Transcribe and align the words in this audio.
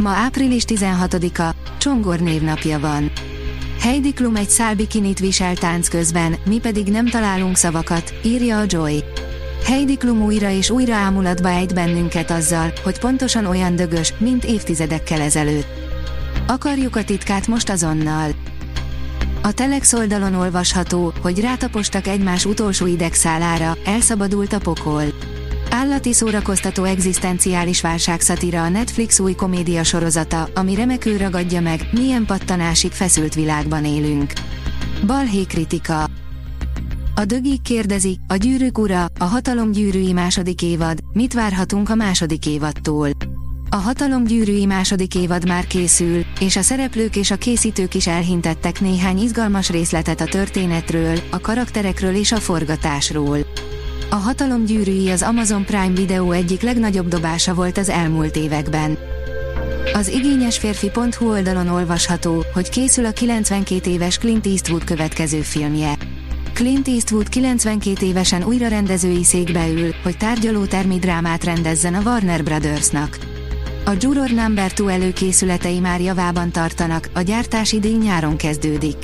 Ma 0.00 0.10
április 0.10 0.64
16-a, 0.66 1.54
Csongor 1.78 2.20
névnapja 2.20 2.78
van. 2.78 3.10
Heidi 3.80 4.12
Klum 4.12 4.36
egy 4.36 4.48
szál 4.48 4.74
bikinit 4.74 5.18
visel 5.18 5.54
tánc 5.54 5.88
közben, 5.88 6.34
mi 6.44 6.58
pedig 6.58 6.86
nem 6.86 7.06
találunk 7.06 7.56
szavakat, 7.56 8.14
írja 8.24 8.58
a 8.58 8.64
Joy. 8.66 9.04
Heidi 9.64 9.96
Klum 9.96 10.22
újra 10.22 10.50
és 10.50 10.70
újra 10.70 10.94
ámulatba 10.94 11.48
ejt 11.48 11.74
bennünket 11.74 12.30
azzal, 12.30 12.72
hogy 12.82 12.98
pontosan 12.98 13.46
olyan 13.46 13.76
dögös, 13.76 14.14
mint 14.18 14.44
évtizedekkel 14.44 15.20
ezelőtt. 15.20 15.68
Akarjuk 16.46 16.96
a 16.96 17.04
titkát 17.04 17.46
most 17.46 17.70
azonnal. 17.70 18.30
A 19.42 19.52
Telex 19.52 19.92
oldalon 19.92 20.34
olvasható, 20.34 21.12
hogy 21.22 21.40
rátapostak 21.40 22.06
egymás 22.06 22.44
utolsó 22.44 22.86
idegszálára, 22.86 23.76
elszabadult 23.84 24.52
a 24.52 24.58
pokol. 24.58 25.04
Állati 25.70 26.12
szórakoztató 26.12 26.84
egzisztenciális 26.84 27.80
válságszatíra 27.80 28.62
a 28.62 28.68
Netflix 28.68 29.18
új 29.18 29.34
komédia 29.34 29.84
sorozata, 29.84 30.48
ami 30.54 30.74
remekül 30.74 31.18
ragadja 31.18 31.60
meg, 31.60 31.88
milyen 31.92 32.24
pattanásig 32.26 32.92
feszült 32.92 33.34
világban 33.34 33.84
élünk. 33.84 34.32
Balhé 35.06 35.42
kritika 35.42 36.08
a 37.14 37.24
dögik 37.24 37.62
kérdezi, 37.62 38.18
a 38.28 38.36
gyűrűk 38.36 38.78
ura, 38.78 39.04
a 39.18 39.24
hatalom 39.24 39.70
gyűrűi 39.70 40.12
második 40.12 40.62
évad, 40.62 40.98
mit 41.12 41.34
várhatunk 41.34 41.88
a 41.88 41.94
második 41.94 42.46
évadtól? 42.46 43.10
A 43.68 43.76
hatalom 43.76 44.24
gyűrűi 44.24 44.66
második 44.66 45.14
évad 45.14 45.46
már 45.46 45.66
készül, 45.66 46.24
és 46.40 46.56
a 46.56 46.62
szereplők 46.62 47.16
és 47.16 47.30
a 47.30 47.36
készítők 47.36 47.94
is 47.94 48.06
elhintettek 48.06 48.80
néhány 48.80 49.18
izgalmas 49.18 49.70
részletet 49.70 50.20
a 50.20 50.24
történetről, 50.24 51.18
a 51.30 51.40
karakterekről 51.40 52.14
és 52.14 52.32
a 52.32 52.36
forgatásról. 52.36 53.38
A 54.12 54.16
hatalom 54.16 54.64
gyűrűi 54.64 55.10
az 55.10 55.22
Amazon 55.22 55.64
Prime 55.64 55.94
Video 55.94 56.30
egyik 56.30 56.62
legnagyobb 56.62 57.08
dobása 57.08 57.54
volt 57.54 57.78
az 57.78 57.88
elmúlt 57.88 58.36
években. 58.36 58.98
Az 59.92 60.08
igényes 60.08 60.58
férfi.hu 60.58 61.28
oldalon 61.30 61.68
olvasható, 61.68 62.44
hogy 62.54 62.68
készül 62.68 63.04
a 63.04 63.10
92 63.10 63.90
éves 63.90 64.18
Clint 64.18 64.46
Eastwood 64.46 64.84
következő 64.84 65.40
filmje. 65.40 65.96
Clint 66.52 66.88
Eastwood 66.88 67.28
92 67.28 68.06
évesen 68.06 68.44
újra 68.44 68.68
rendezői 68.68 69.24
székbe 69.24 69.68
ül, 69.68 69.94
hogy 70.02 70.16
tárgyaló 70.16 70.64
termi 70.64 70.98
drámát 70.98 71.44
rendezzen 71.44 71.94
a 71.94 72.00
Warner 72.04 72.42
Brothersnak. 72.42 73.18
A 73.84 73.92
Juror 74.00 74.30
Number 74.30 74.72
2 74.72 74.88
előkészületei 74.88 75.78
már 75.78 76.00
javában 76.00 76.50
tartanak, 76.50 77.08
a 77.14 77.20
gyártás 77.20 77.72
idén 77.72 77.98
nyáron 77.98 78.36
kezdődik. 78.36 78.96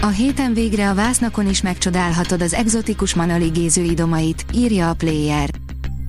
A 0.00 0.06
héten 0.06 0.54
végre 0.54 0.88
a 0.90 0.94
vásznakon 0.94 1.48
is 1.48 1.62
megcsodálhatod 1.62 2.42
az 2.42 2.54
egzotikus 2.54 3.14
manaligéző 3.14 3.82
idomait, 3.82 4.44
írja 4.54 4.88
a 4.90 4.94
Player. 4.94 5.50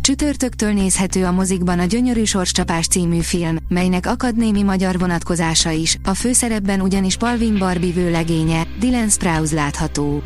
Csütörtöktől 0.02 0.74
nézhető 0.74 1.26
a 1.26 1.32
mozikban 1.32 1.80
a 1.80 1.86
Gyönyörű 1.86 2.24
Sorscsapás 2.24 2.88
című 2.88 3.20
film, 3.20 3.58
melynek 3.68 4.06
akad 4.06 4.38
némi 4.38 4.64
magyar 4.64 5.00
vonatkozása 5.00 5.70
is, 5.70 5.98
a 6.04 6.14
főszerepben 6.14 6.82
ugyanis 6.82 7.18
Palvin 7.18 7.58
Barbie 7.58 7.94
vőlegénye, 7.94 8.68
Dylan 8.80 9.10
Sprouse 9.10 9.56
látható. 9.56 10.22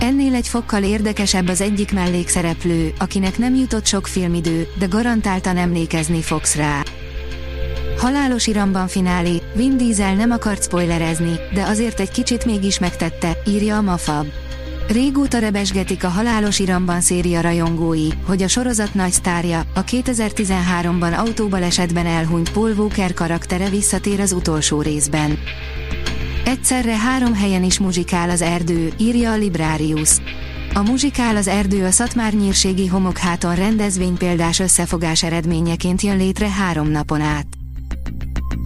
Ennél 0.00 0.34
egy 0.34 0.48
fokkal 0.48 0.82
érdekesebb 0.82 1.48
az 1.48 1.60
egyik 1.60 1.92
mellékszereplő, 1.92 2.92
akinek 2.98 3.38
nem 3.38 3.54
jutott 3.54 3.86
sok 3.86 4.06
filmidő, 4.06 4.68
de 4.78 4.86
garantáltan 4.86 5.56
emlékezni 5.56 6.20
fogsz 6.20 6.54
rá. 6.54 6.82
Halálos 8.00 8.46
iramban 8.46 8.88
finálé, 8.88 9.42
Vin 9.54 9.76
Diesel 9.76 10.14
nem 10.14 10.30
akart 10.30 10.62
spoilerezni, 10.62 11.32
de 11.54 11.62
azért 11.62 12.00
egy 12.00 12.10
kicsit 12.10 12.44
mégis 12.44 12.78
megtette, 12.78 13.36
írja 13.46 13.76
a 13.76 13.80
Mafab. 13.80 14.26
Régóta 14.88 15.38
rebesgetik 15.38 16.04
a 16.04 16.08
Halálos 16.08 16.58
iramban 16.58 17.00
széria 17.00 17.40
rajongói, 17.40 18.08
hogy 18.26 18.42
a 18.42 18.48
sorozat 18.48 18.94
nagy 18.94 19.12
sztárja, 19.12 19.62
a 19.74 19.84
2013-ban 19.84 21.18
autóbalesetben 21.18 22.06
elhunyt 22.06 22.52
Paul 22.52 22.70
Walker 22.70 23.14
karaktere 23.14 23.68
visszatér 23.68 24.20
az 24.20 24.32
utolsó 24.32 24.80
részben. 24.80 25.38
Egyszerre 26.44 26.96
három 26.96 27.34
helyen 27.34 27.64
is 27.64 27.78
muzsikál 27.78 28.30
az 28.30 28.42
erdő, 28.42 28.92
írja 28.98 29.32
a 29.32 29.36
Librarius. 29.36 30.16
A 30.74 30.82
muzsikál 30.82 31.36
az 31.36 31.48
erdő 31.48 31.84
a 31.84 31.90
Szatmárnyírségi 31.90 32.86
homokháton 32.86 33.54
rendezvénypéldás 33.54 34.58
összefogás 34.58 35.22
eredményeként 35.22 36.02
jön 36.02 36.16
létre 36.16 36.50
három 36.50 36.90
napon 36.90 37.20
át. 37.20 37.59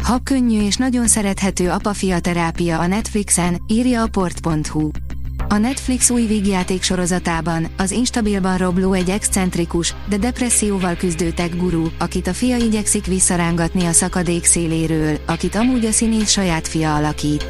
Ha 0.04 0.19
könnyű 0.22 0.62
és 0.62 0.76
nagyon 0.76 1.06
szerethető 1.06 1.70
apa-fia 1.70 2.20
terápia 2.20 2.78
a 2.78 2.87
Netflixen, 2.87 3.62
írja 3.66 4.03
a 4.03 4.06
port.hu. 4.06 4.91
A 5.48 5.56
Netflix 5.56 6.10
új 6.10 6.26
vígjáték 6.26 6.82
sorozatában 6.82 7.66
az 7.76 7.91
instabilban 7.91 8.56
robló 8.56 8.93
egy 8.93 9.10
excentrikus, 9.10 9.94
de 10.09 10.16
depresszióval 10.16 10.94
küzdő 10.94 11.31
tech 11.31 11.56
guru, 11.56 11.87
akit 11.98 12.26
a 12.26 12.32
fia 12.32 12.56
igyekszik 12.56 13.06
visszarángatni 13.06 13.84
a 13.84 13.93
szakadék 13.93 14.44
széléről, 14.44 15.19
akit 15.26 15.54
amúgy 15.54 15.84
a 15.84 15.93
színész 15.93 16.31
saját 16.31 16.69
fia 16.69 16.94
alakít. 16.94 17.47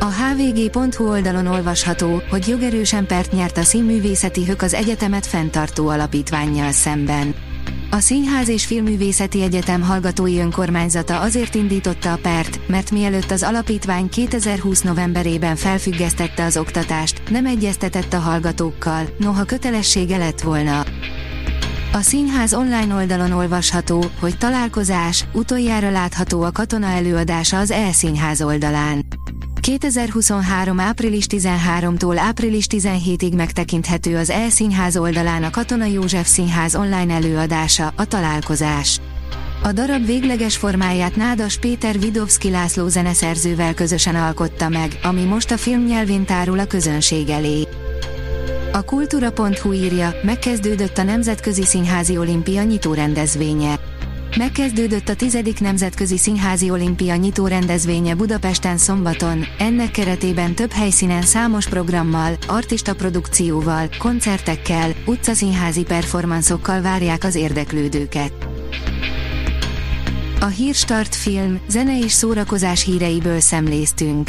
A 0.00 0.04
hvg.hu 0.04 1.08
oldalon 1.08 1.46
olvasható, 1.46 2.22
hogy 2.30 2.48
jogerősen 2.48 3.06
pert 3.06 3.32
nyert 3.32 3.58
a 3.58 3.62
színművészeti 3.62 4.46
hök 4.46 4.62
az 4.62 4.74
egyetemet 4.74 5.26
fenntartó 5.26 5.88
alapítványjal 5.88 6.72
szemben. 6.72 7.34
A 7.96 8.00
Színház 8.00 8.48
és 8.48 8.66
Filművészeti 8.66 9.42
Egyetem 9.42 9.82
hallgatói 9.82 10.38
önkormányzata 10.38 11.20
azért 11.20 11.54
indította 11.54 12.12
a 12.12 12.18
pert, 12.22 12.68
mert 12.68 12.90
mielőtt 12.90 13.30
az 13.30 13.42
alapítvány 13.42 14.08
2020 14.08 14.82
novemberében 14.82 15.56
felfüggesztette 15.56 16.44
az 16.44 16.56
oktatást, 16.56 17.22
nem 17.30 17.46
egyeztetett 17.46 18.12
a 18.12 18.18
hallgatókkal, 18.18 19.08
noha 19.18 19.44
kötelessége 19.44 20.16
lett 20.16 20.40
volna. 20.40 20.84
A 21.92 22.00
színház 22.00 22.54
online 22.54 22.94
oldalon 22.94 23.32
olvasható, 23.32 24.04
hogy 24.20 24.38
találkozás, 24.38 25.24
utoljára 25.32 25.90
látható 25.90 26.42
a 26.42 26.52
katona 26.52 26.86
előadása 26.86 27.58
az 27.58 27.70
E-színház 27.70 28.42
oldalán. 28.42 29.06
2023. 29.66 30.80
április 30.80 31.26
13-tól 31.28 32.16
április 32.18 32.66
17-ig 32.70 33.36
megtekinthető 33.36 34.16
az 34.16 34.30
E-színház 34.30 34.96
oldalán 34.96 35.42
a 35.42 35.50
Katona 35.50 35.84
József 35.84 36.26
Színház 36.26 36.74
online 36.74 37.14
előadása, 37.14 37.92
a 37.96 38.04
találkozás. 38.04 39.00
A 39.62 39.72
darab 39.72 40.06
végleges 40.06 40.56
formáját 40.56 41.16
Nádas 41.16 41.58
Péter 41.58 41.98
Vidovszki 41.98 42.50
László 42.50 42.88
zeneszerzővel 42.88 43.74
közösen 43.74 44.14
alkotta 44.14 44.68
meg, 44.68 44.98
ami 45.02 45.24
most 45.24 45.50
a 45.50 45.56
film 45.56 45.84
nyelvén 45.84 46.24
tárul 46.24 46.58
a 46.58 46.66
közönség 46.66 47.28
elé. 47.28 47.68
A 48.72 48.82
kultúra.hu 48.82 49.72
írja, 49.72 50.14
megkezdődött 50.22 50.98
a 50.98 51.02
Nemzetközi 51.02 51.64
Színházi 51.64 52.18
Olimpia 52.18 52.62
nyitó 52.62 52.94
rendezvénye. 52.94 53.78
Megkezdődött 54.36 55.08
a 55.08 55.14
tizedik 55.14 55.60
Nemzetközi 55.60 56.18
Színházi 56.18 56.70
Olimpia 56.70 57.16
nyitó 57.16 57.46
rendezvénye 57.46 58.14
Budapesten 58.14 58.76
szombaton, 58.76 59.44
ennek 59.58 59.90
keretében 59.90 60.54
több 60.54 60.72
helyszínen 60.72 61.22
számos 61.22 61.68
programmal, 61.68 62.32
artista 62.46 62.94
produkcióval, 62.94 63.88
koncertekkel, 63.98 64.90
utcaszínházi 65.06 65.82
performanszokkal 65.82 66.80
várják 66.80 67.24
az 67.24 67.34
érdeklődőket. 67.34 68.32
A 70.40 70.46
Hírstart 70.46 71.14
film, 71.14 71.60
zene 71.68 71.98
és 71.98 72.12
szórakozás 72.12 72.84
híreiből 72.84 73.40
szemléztünk. 73.40 74.28